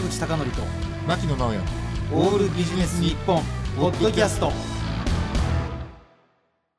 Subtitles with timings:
[0.00, 0.62] 坂口孝則と
[1.06, 1.58] 牧野直哉。
[2.12, 3.42] オールビジネス日本
[3.76, 4.50] ポッドキャスト。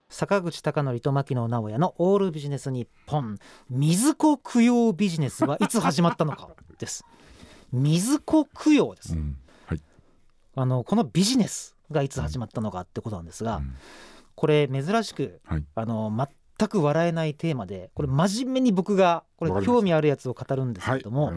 [0.09, 3.37] 坂口孝則と牧野直哉のオールビジネス日本。
[3.69, 6.49] 水子供養ビジネスはいつ始まったのか？
[6.79, 7.05] です。
[7.71, 9.81] 水子供養です、うんはい。
[10.55, 13.75] あのこのビジネスがいつ始まったのかってことなんですが、うん。
[14.33, 15.63] これ珍しくはい。
[15.75, 16.11] あの
[16.57, 21.31] 全く笑えないテーマでこれ真面目に僕がこれ興味あるやつを語るんですけども、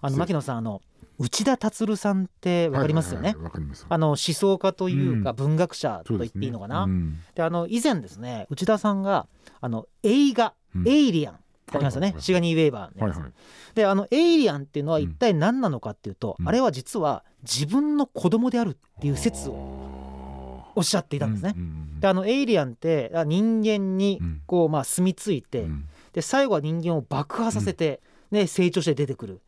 [0.00, 0.80] あの牧野さんあの
[1.18, 5.36] 内田達さんってわかりますよね、はいはいはいあの思想家というかうん。
[5.36, 7.18] 文学者と言っていいのかな、うん。
[7.34, 9.26] であの以前ですね内田さんが
[9.60, 10.88] あの映画「うん。
[10.88, 11.38] エイリアン」
[11.70, 13.32] ありますよね、シガニー・ウェイバーのやつ、はいはい。
[13.74, 16.48] であのエイリアンっていうのは一体何なのかっていうと、うん。
[16.48, 21.54] あれは実は自分の子供であるっていう説ををおっしゃっていたんですね。
[21.56, 24.42] うんうんであのエイリアンってあ人間にうん。
[24.46, 25.88] こうまあ住み着いて、うん。
[26.12, 29.40] で最後は人間を爆破させて、ね、成長して出てくる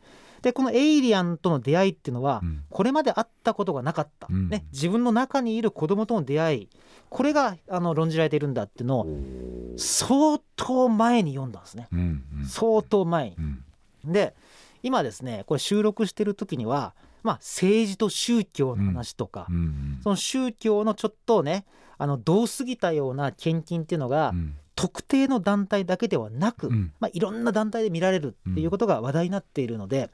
[0.43, 2.65] でこのエイリアンとの出会いっていうのは、うん。
[2.71, 4.49] これまで会ったことがなかった、うん。
[4.49, 6.69] ね、自分の中にいる子供との出会い
[7.09, 9.07] これがあの論じられているんだっていうのを
[9.77, 11.89] 相当前に読んだんですね。
[12.47, 13.37] 相当前に。
[13.37, 13.41] う。
[14.09, 14.13] ん。
[14.13, 14.35] で
[14.83, 21.67] 今ですねこれ収録してる時には、まあ、政治と宗教の話とか、うんうんその宗教のちょっとね
[21.99, 26.93] あのどう過ぎたような献金っていうのが、うん特定の団体だけではなく、うん。
[27.01, 30.11] まあ、いろんな団体で見られるっていうことが話題になっているので、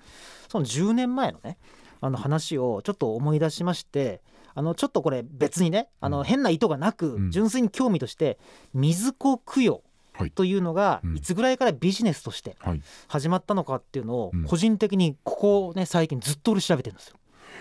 [0.49, 1.57] その10年前のね
[2.01, 4.23] あの話をちょっと思い出しまして
[4.57, 6.13] あのちょっとこれ別にねあうん。
[6.15, 7.31] の変な意図がなく、うん。
[7.31, 8.41] 純粋に興味として
[8.75, 9.83] 水子供養
[10.15, 10.33] はい。
[10.33, 11.17] というのがうん。
[11.17, 12.83] いつぐらいからビジネスとしてはい。
[13.07, 14.45] 始まったのかっていうのをうん。
[14.47, 17.17] 個人的にここね最近ずっと俺調べてるんですよ。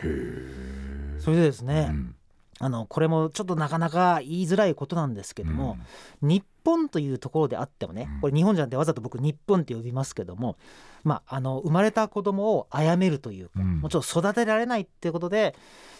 [0.05, 2.15] へそれでですね、うん。
[2.59, 5.77] あのこれもちょっとなかなか言いづらいことなんですけども、
[6.21, 8.21] 日本というところであってもねうん。
[8.21, 10.57] これ日本じゃなくてわざと僕日本って呼びますけども、
[11.03, 13.81] まあ、あの生まれた子供を殺めるというか、うん。
[13.81, 15.55] もちろん育てられないっていうことで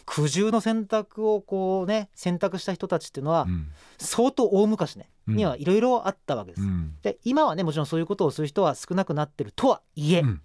[0.06, 3.68] 苦渋の選択をこうね選択した人たちっていうのはうん。
[3.98, 5.36] 相当大昔ね、うん。
[5.36, 6.64] にはいろいろあったわけです。
[6.64, 6.96] うん。
[7.02, 10.42] で今はねもちろんそういうことをする人は少なくなってるとはいえ、うん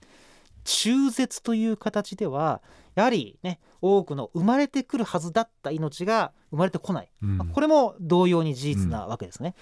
[0.64, 2.62] 中絶という形では
[2.94, 9.54] やはりね多くの生まれてくるはずだった命が生まれてこない、うんまあこれも同様に事実なわけですね。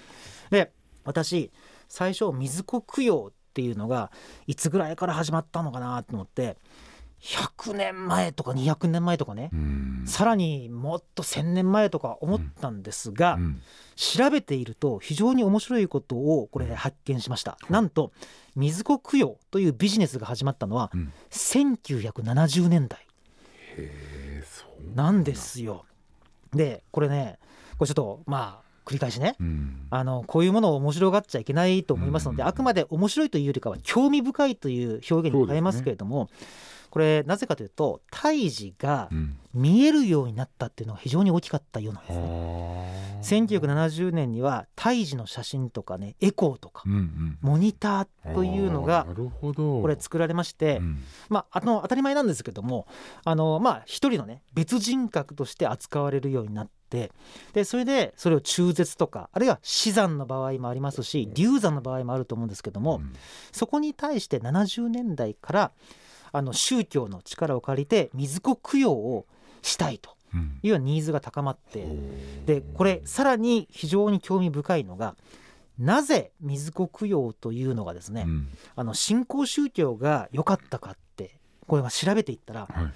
[0.50, 0.72] で
[1.04, 1.50] 私
[1.88, 4.12] 最初水子供養っていうのが
[4.46, 6.56] いつぐらいから始まったのかなと思って
[7.20, 10.02] 100年前とか200年前とかね、うん。
[10.06, 13.60] さらにもっと1,000年前とか思ったんですが、うん。
[13.96, 17.58] 調べていると非常に面白いことをこれ発見しました。
[17.68, 18.12] なんと
[18.54, 21.12] 水子供養というビジネスが始まったのはうん。
[21.30, 23.06] 1970年代。
[23.76, 25.84] へーそうなんですよ。
[26.54, 27.38] でこれね
[27.78, 29.34] これちょっとまあ繰り返しね。
[29.40, 29.86] うん。
[29.90, 32.48] あのこういうものを面白がっちゃいけないと思いますので、うん。
[32.48, 36.30] あくまで面白いというよりかは興味深いという表現に変えますけれども、
[36.90, 39.38] これなぜかというと胎児がうん。
[39.54, 42.22] 見えるようになったっていうのが非常に大きかったようなんですね。
[42.22, 42.84] は
[43.20, 43.24] あ。
[43.24, 47.38] 1970年には胎児の写真とかねエコーとかうんうん。
[47.40, 49.06] モニターというのあが
[49.42, 50.98] これ作られまして、うん。
[51.28, 52.86] まあ、あの当たり前なんですけども
[53.24, 57.10] あの、まあ、一人のね別人格として扱われるようになって
[57.52, 63.12] でそれでそれを中絶とかあるいは死産の場合もありますし流産の場合もあると思うんですけども、うん。
[63.50, 65.72] そこに対して70年代から
[66.32, 69.26] あの宗教の力を借りて水子供養を
[69.62, 70.58] したいとうん。
[70.62, 71.86] いうニーズが高まって
[72.46, 75.16] でこれさらに非常に興味深いのが
[75.78, 78.48] なぜ水子供養というのがですね、うん。
[78.74, 82.92] あの新興宗教が良かったかってこれは調べていったらはい。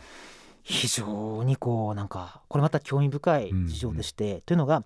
[0.65, 4.85] 非常にこうなんかこれまた興味深い事情でして、というのが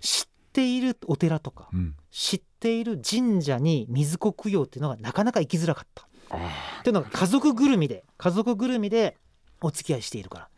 [0.00, 1.94] 知っているお寺とかうん。
[2.10, 9.16] 知っている神社に水子供養っていうのがなかなか行きづらかったあというのが家族ぐるみで家族ぐるみで
[9.60, 10.48] お付き合いしているから。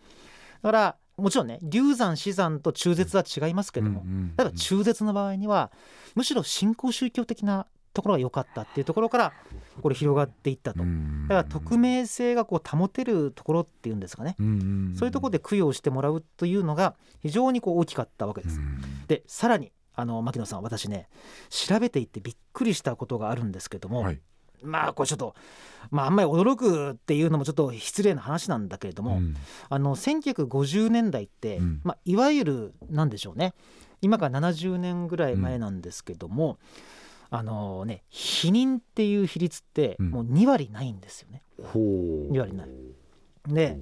[0.62, 4.04] だからもちろんね流産死産と中絶は違いますけども、
[4.36, 5.72] 例えば中絶の場合には
[6.14, 9.32] むしろ新興宗教的なところが良かったっていうところから
[9.82, 10.78] これ広がっていったと。
[10.80, 14.48] だから匿名性がこう保てるところっていうんですかね、そう
[15.06, 18.60] いうところで供養してもらうというのが非常にこう大きかったわけです。
[19.08, 21.08] でさらにあの牧野さん私ね
[21.48, 24.20] 調べていってびっくりしたことがあるんですけども、はい
[24.62, 25.34] まあこれちょっと、
[25.90, 29.20] まあ、あんまり驚くっていうのもちょっと失礼な話なんだけれども、
[29.68, 31.80] あの1950年代って、うん。
[31.84, 33.54] まあ、いわゆるなんでしょうね。
[34.00, 36.58] 今から70年ぐらい前なんですけども、
[37.30, 40.10] あのね避妊っていう比率ってうん。
[40.10, 41.42] もう2割ないんですよね。
[41.62, 42.32] ほう。
[42.32, 42.68] 2割ない。
[43.46, 43.78] で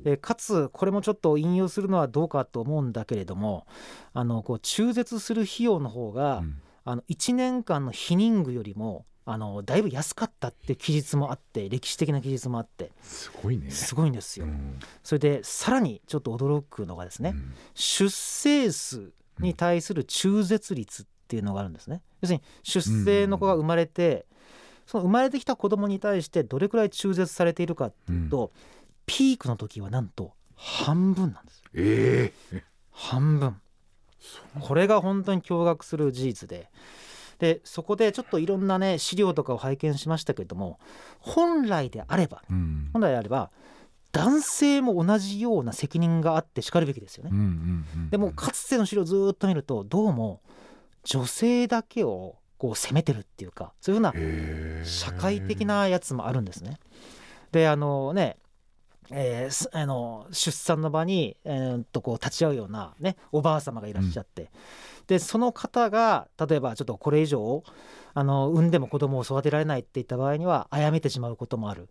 [0.00, 3.66] でかつこれもちょっと引用するのはどうかと思うんだけれども
[4.12, 6.60] あのこう中絶する費用の方が、うん。
[6.88, 14.46] あの1年間の避妊具よりもあのだいぶ安かったって記述もあって歴史的な記述もあってすごいねすごいんですよ。
[14.46, 22.02] うんそれでさらにちょっと驚くのがですね、うん出生数に対する中絶率っていうのがあるんですね。
[22.22, 24.26] 要するに出生の子が生まれて、
[24.86, 28.52] その生まれてきた子供に対してどれくらい中絶されているかっていうと、
[29.04, 31.62] ピークの時はなんと半分なんです。
[31.74, 32.62] ええ
[32.92, 33.60] 半分。
[34.60, 36.70] これが本当に驚愕する事実で。
[37.38, 40.78] でそこでちょっといろんなね資料とかを拝見しましたけれども
[41.20, 43.50] 本来であればうん本来であれば
[44.12, 47.38] 男性も同じような責任があってしかるべきですよねうん。
[47.38, 47.44] うん
[47.94, 50.40] うんでもかつての資料をずーっと見るとどうも
[51.04, 56.78] 女性だけをこう責めてるっていうかそういうふうな社会的なやつもあるんですね。
[57.52, 58.38] であのね
[59.10, 64.50] えーすあの出産の場に、えーっとこう立ち会うような、ね、おばあ様がいらっしゃって、
[65.06, 67.62] でその方が例えばちょっとこれ以上
[68.14, 71.88] あの産んでも子供を育てられないって言った場合には殺めてしまうこともある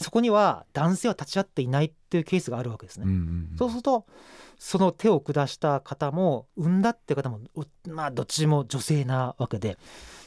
[0.00, 3.04] そこには男性は立ち会っていないっていうケースがあるわけですね。
[3.06, 4.06] うんうんそうすると
[4.58, 9.78] その手を下した方も産んだって方もうまあどっちも女性なわけで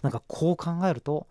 [0.02, 1.28] なんかこう考えると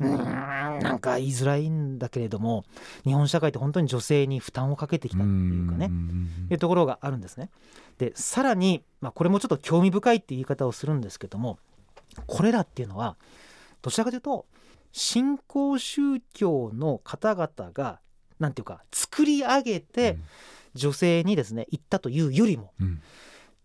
[0.00, 0.78] うーん。
[0.80, 2.64] なんか言いづらいんだけれども
[3.04, 5.90] 日本社会って本当に女性に負担をかけてきたっていうかね。
[6.50, 7.50] いうところがあるんですね。
[7.98, 11.58] でさらに、まあ、これもちょっと興味深いって言い方をするんですけども
[12.26, 13.16] これらっていうのは
[13.82, 14.46] どちらかというと
[14.92, 18.00] 新興宗教の方々が
[18.38, 20.16] なんていうか作り上げて
[20.74, 23.02] 女性にですね言ったというよりもうん。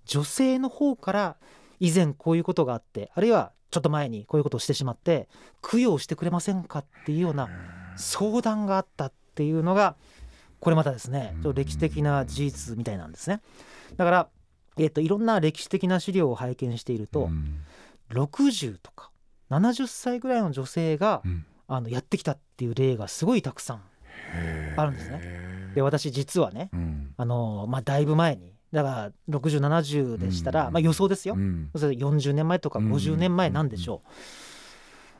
[0.05, 1.35] 女性の方から
[1.79, 5.27] 以前こういうことがあってあるいはちょっと前にこういうことをしてしまって
[5.61, 7.49] 供養してくれませんかっていうような
[7.97, 9.95] 相談があったっていうのが
[10.59, 13.41] これまたですねちょ歴史的な事実みたいなんですね。
[13.97, 14.27] だから、
[14.77, 17.61] えっといろんな歴史的な資料を拝見していると、うん。
[18.11, 19.11] 60とか
[19.49, 21.45] 70歳ぐらいの女性がうん。
[21.67, 23.81] あのやってきたっていう例がすごいたくさん
[24.77, 25.71] あるんですね。
[25.73, 27.13] で私実はねうん。
[27.17, 30.73] あの、まあ、だいぶ前にだから6070でしたら、うん。
[30.73, 31.69] まあ、予想ですよ、うん。
[31.75, 32.91] それで40年前とかうん。
[32.91, 34.01] 50年前なんでしょ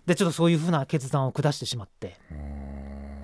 [0.06, 2.20] う、でちょっとそういうふうな決断を下してしまって。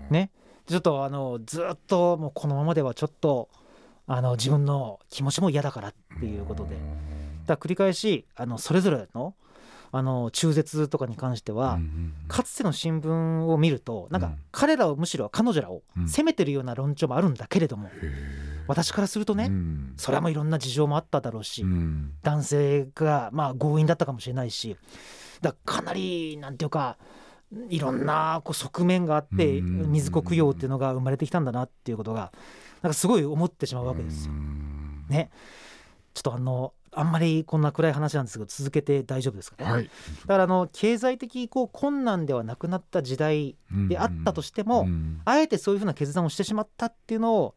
[0.09, 0.31] ね。
[0.67, 3.49] ちょっとあのずっともうこのままではちょっと
[4.07, 6.77] あの自分の気持ちも嫌だからっていうことで。
[7.45, 9.35] だ繰り返しあのそれぞれの
[9.93, 11.79] あの中絶とかに関しては、
[12.27, 14.35] かつての新聞を見るとなんかうん。
[14.51, 16.07] 彼らをむしろ彼女らをうん。
[16.07, 17.89] 責めてるような論調もあるんだけれども、
[18.67, 19.51] 私からするとね、
[19.97, 21.65] それはもういろんな事情もあっただろうし、
[22.23, 24.77] 男性がまあ強引だったかもしれないし
[25.41, 26.97] だかなりなんていうか
[27.69, 32.31] いろんなこう側面があってうん水子供養っていうのが生まれてきたんだなっていうことが
[32.81, 34.33] なんかすごい思ってしまうわけですよ。
[35.09, 35.29] ね。
[36.13, 39.83] ちょっとあのあんまりこんな暗い話なんですけど続けて大丈夫ですかね、はい。
[39.83, 39.89] だ
[40.27, 43.55] からあの経済的こう困難ではなくなった時代
[43.87, 47.55] であったとしても、うんあえてそういうふうな決断をしてしまったっていうのを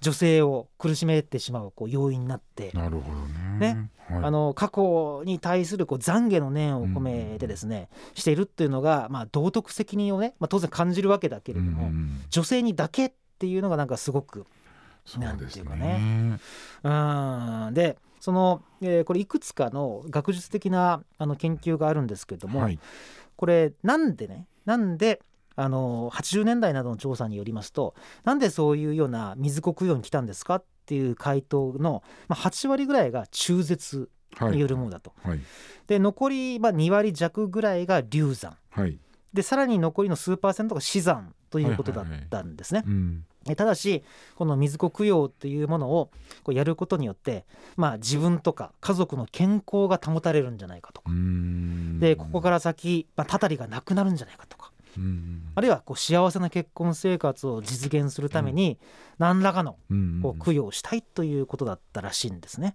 [0.00, 3.18] 女性を苦しめてしまうこう要因になって、なるほど
[3.58, 3.74] ね。
[3.74, 3.90] ね。
[4.08, 4.24] はい。
[4.24, 14.46] あの過去に対するこう懺悔の念を込めてですね、しているっていうのが、まあ、道徳責任をね、まあ、当然感じるわけだけれども、うん女性にだけっていうのがなんかすごく
[15.18, 16.38] なんていうかね。
[16.82, 16.88] う
[17.70, 17.74] ん。
[17.74, 22.78] でその、えーこれいくつかの学術的なあの研究があるんですけれども、はい。
[23.36, 25.22] これなんでねなんで
[25.56, 34.52] あの80年代などの調査によりますとなんでそういうような水子供養に来たんですかっていう回答の、まあ、8割ぐらいが中絶はい。
[34.52, 35.12] によるものだと。
[35.24, 35.40] はい。
[35.88, 38.56] で残り、まあ、2割弱ぐらいが流産。
[38.70, 38.98] はい
[39.32, 42.84] でさらに残りの数パーセントが死産ということだったんですね。
[43.56, 44.04] ただし
[44.36, 46.10] この水子供養っていうものを
[46.42, 47.46] こうやることによって、
[47.76, 51.10] まあ、自分とか家族の健康が保たれるんじゃないかとか。
[51.10, 51.98] うん。
[52.00, 54.72] でここから先、まあ、たたりがなくなるんじゃないかとか。
[54.96, 55.42] うん。
[55.54, 58.78] あるいはこう幸せな結婚生活を実現するために
[59.18, 62.74] 何らかのうんこう供養をしたいということだったらしいんですね。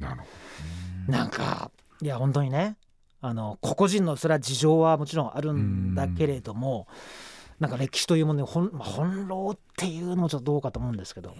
[1.07, 1.71] なんか
[2.01, 2.77] いや本当にね
[3.22, 6.88] あの個々人のそれは事情はもちろんあるんだけれども
[7.60, 11.34] なんか歴史というものに本,、まあ、翻弄っていうのもちょっとどうかと思うんですけど、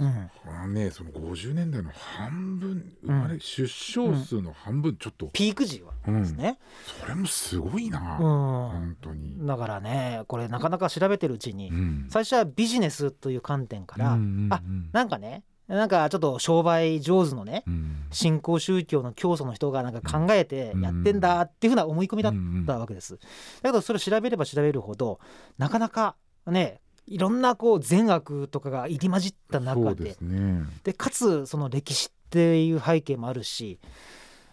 [0.00, 6.58] うん、このねその50年代の半分生まれ、出生数の半分ちょっと、ピーク時はですね。
[7.00, 8.26] それもすごいな、うん。
[8.26, 12.06] 本当に、だからねこれなかなか調べてるうちに、うん。
[12.10, 14.52] 最初はビジネスという観点から、うんうんうん。
[14.52, 14.60] あ
[14.92, 17.94] なんかねなんかちょっと商売上手のねうん。
[18.10, 22.32] 新興宗教の教祖の人がなんか考えてやってんだっていうふうな思い込みだっ
[22.66, 23.18] たわけです。
[23.62, 25.20] だけどそれを調べれば調べるほど
[25.58, 30.64] なかなかねいろんなこう善悪とかが入り混じった中ですね。
[30.84, 33.78] でかつその歴史っていう背景もあるし。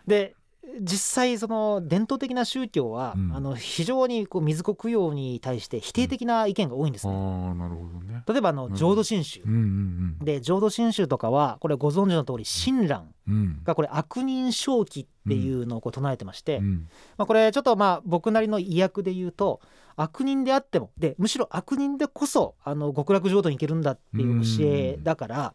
[0.08, 0.36] で
[0.82, 3.36] 実際その伝統的な宗教は、うん。
[3.36, 7.18] あの非常にこう水子供養に対して否定的な意見が多いんですあね。
[7.18, 8.24] あなるほどね。
[8.28, 8.76] 例えばあのうん。
[8.76, 13.34] 浄土真宗、うんうんで浄土真宗とかはこれご存知の通り親鸞うん。
[13.34, 16.88] うんがこれ悪人正気っていうのをこう唱えてまして、うん。
[17.18, 19.62] まあ、これちょっとまあ僕なりの意訳で言うと
[19.96, 25.54] 悪人であってもでむしろ悪人でこそあの極楽浄土に行けるんだっていう教えだから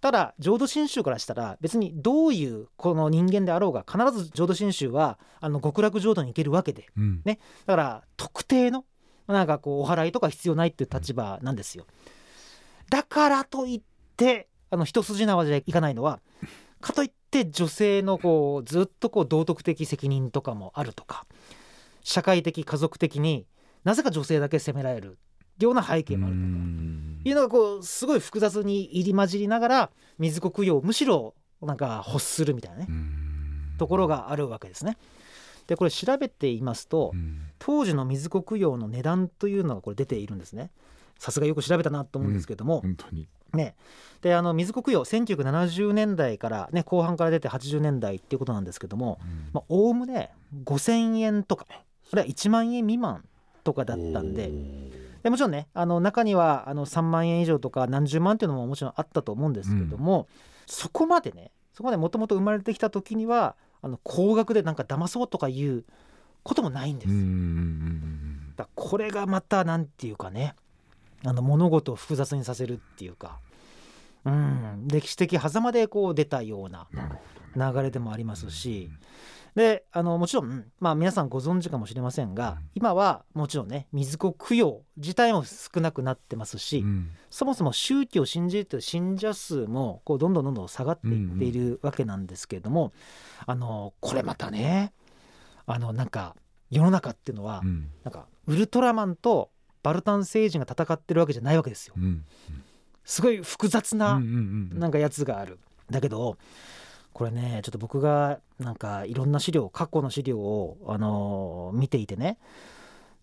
[0.00, 6.88] ただ浄土真宗からしたら別にどういうこの人間であろうが必ず浄土真宗はあの極楽浄土に行けるわけで。
[6.96, 7.22] うん。
[7.24, 7.38] ね。
[7.66, 8.84] だから特定の
[9.26, 11.86] なんかこうお祓いとか必要ないっていう立場なんですよ。
[12.90, 13.82] だからといっ
[14.16, 16.20] てあの一筋縄じゃいかないのは
[16.80, 21.26] かといって女性のこうずっとこう道徳的責任とかもあるとか
[22.02, 23.46] 社会的家族的に
[23.84, 25.18] なぜか女性だけ責められる
[25.64, 26.48] ような背景もあるとか。
[27.28, 32.88] いうのがこうすごい複雑に入り混じりながら水子供養をむしろなんか欲するみたいなね
[33.78, 34.96] ところがあるわけですね。
[35.66, 37.12] でこれ調べていますと
[37.58, 40.70] 当時の水子供養の値段というのがこれ出ているんですね。
[41.18, 43.26] さすがよく調べたなと思うんですけども、本当に。
[43.54, 43.74] ね。
[44.20, 49.18] であの水子供養1970年代からね後半から出て80年代っていうことなんですけども
[49.52, 50.30] まあおおむね
[50.64, 53.24] 5,000円とかあるいは1万円未満
[53.62, 54.50] とかだったんで
[55.26, 60.28] でもちろんねあの中にはあの3万円以上とか何十万っていうのももちろんあったと思うんですけども、
[60.66, 65.82] そこまでねそこまでもともと生まれてきた時にはあの高額でなんか騙そうとかいう
[66.44, 68.56] こともないんです。
[68.56, 70.54] だこれがまたなんていうかね
[71.24, 73.40] あの物事を複雑にさせるっていうか、
[74.24, 76.86] うん、歴史的狭間でこう出たような
[77.56, 78.90] 流れでもありますし、
[79.56, 82.70] であのもちろん、まあ、皆さんご存知かもしれませんがうん。
[82.74, 87.10] 今はもちろんね水子供養自体も少なくなってますし、うん。
[87.30, 92.92] そもそも宗教を信じる信者数もこうどんどんどんどん下がっていっているわけなんですけれども、
[93.46, 94.92] あのこれまたね
[95.64, 96.36] あのなんか
[96.70, 97.88] 世の中っていうのは、うん。
[98.04, 99.50] なんかウルトラマンと
[99.82, 101.94] バルタン星人が戦ってるわけじゃないわけですよ。
[101.96, 102.24] うん。
[103.04, 104.20] すごい複雑うんうなんう
[104.76, 104.78] ん。
[104.78, 105.58] なんかやつがある。
[105.90, 106.36] だけど
[107.16, 112.36] これねちょっと僕がなんかいろんな資料過去の資料を、あのー見ていてね。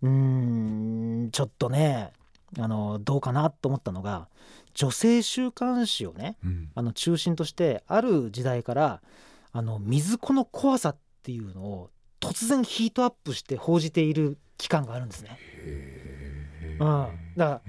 [0.01, 0.09] うー
[1.27, 2.11] んちょっとね、
[2.57, 4.29] あのーどうかなと思ったのが
[4.73, 6.71] 女性週刊誌をねうん。
[6.73, 9.01] あの中心としてある時代から
[9.51, 15.37] あの水子の怖さっていうのを突然ヒートアップして報じている期間があるんですね。
[15.39, 17.61] へうん、ーだから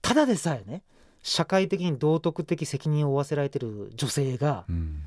[0.00, 0.84] ただでさえね
[1.24, 5.02] 社会的に道徳的責任を負わせられてる女性がうん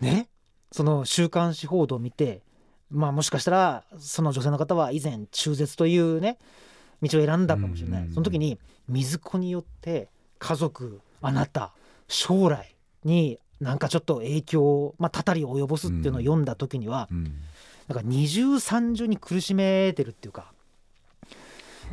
[0.00, 0.28] ね。
[0.72, 2.42] その週刊誌報道を見て
[2.90, 6.38] まあもしかしたらその女性の方は以前中絶というね
[7.02, 8.10] 道を選んだかもしれなうん。
[8.10, 11.72] いその時に水子によって家族あなた
[12.08, 12.74] 将来
[13.04, 17.32] になんかちょっと影響を、まあ、たたりを及ぼすっていうのを読んだ時にはうん。
[17.88, 20.52] なんか二重三重に苦しめてるっていうか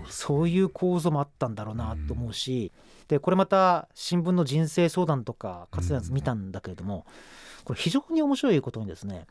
[0.10, 2.72] そういう構造もあったんだろうなと思うし
[3.08, 7.06] でこれまた新聞の人生相談とかかつてのやつ見たんだけれども
[7.63, 9.25] これ非常に面白いことにですね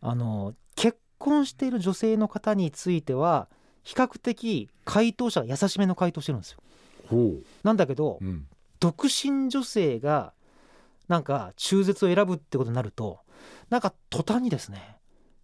[0.00, 3.48] あの結婚している女性の方については
[3.82, 6.58] 比較的回答者が優しめの回答してるんですよ。
[7.08, 8.46] ほなんだけどううん。
[8.80, 10.32] 独身女性が
[11.08, 13.18] なんか中絶を選ぶってことになると
[13.70, 14.96] なんか途端にですね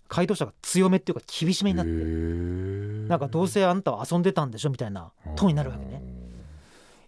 [0.09, 1.95] 回答者が強めっていうか厳しめになってへ
[3.09, 6.03] なんかどうせあんたは遊んでたんでしょみたいなトーンになるわけね。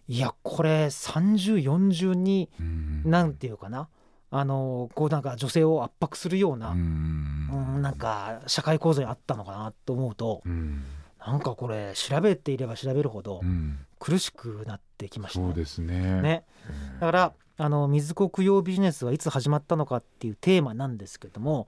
[0.09, 3.89] いやこれ3040にんていうかな
[4.29, 7.49] あのこうなんか女性を圧迫するような、うん。
[7.75, 10.83] うん、なんか社会構造にあったのかなと思うとうん。
[11.25, 13.79] なんかこれ調べていれば調べるほどうん。
[13.99, 15.39] 苦しくなってきました。
[15.39, 15.45] ね。
[15.45, 16.21] そうですね。
[16.21, 16.43] ね。
[16.99, 21.67] だからあの水子供養ビジネスはいつ始まったのかっていうテーマなんですけども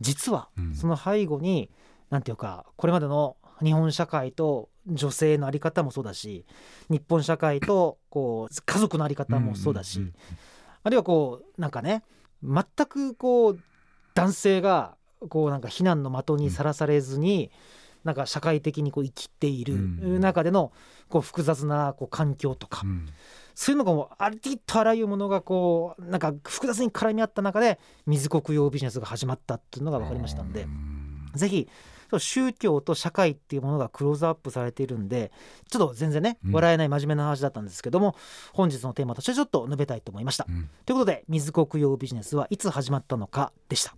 [0.00, 0.74] 実はうん。
[0.74, 1.70] その背後に
[2.10, 6.44] なんていうかこれまでの日本社会と女性の在り方もそうだし
[6.88, 10.14] 日本社会とこう家族の在り方もそうだし、ん
[10.86, 12.04] あるいはこうなんかね
[12.44, 13.58] 全くこう
[14.14, 14.94] 男性が
[15.28, 17.50] こうなんか非難の的にさらされずに、
[18.04, 20.20] なんか社会的にこう生きているうん。
[20.20, 20.70] 中での
[21.08, 23.06] こう複雑なこう環境とか、うん。
[23.56, 31.32] そういうのがもうありとあらゆるものがこうなんか複雑に絡み合った中で水子供養ビジネスが始まったっていうのが分かりましたんでうん。
[31.34, 31.68] ぜひ
[32.18, 35.32] 宗教と社会っていうものがクローズアップされているんで
[35.70, 36.52] ちょっと全然ねうん。
[36.52, 38.16] 笑えない真面目な話だったんですけども、
[38.52, 40.46] 本日のテーマとしてちょっと述べたいと思いました。
[40.48, 40.68] うん。
[40.84, 43.94] ということで水子供養ビジネスはいつ始まったのかでした。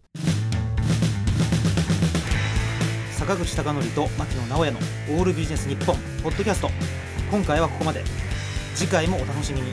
[3.12, 6.71] 坂口孝則と牧野直哉のオールビジネス日本ポッドキャスト。
[7.31, 8.03] 今回はここまで。
[8.75, 9.73] 次回もお楽しみに